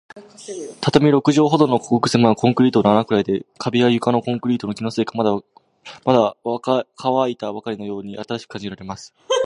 [0.81, 3.47] 畳六畳敷きほどの、ごくせまいコンクリートの穴ぐらでした。
[3.59, 5.37] 壁や床のコンクリートも、気のせいか、まだ
[6.63, 9.13] かわいたばかりのように新しく感じられます。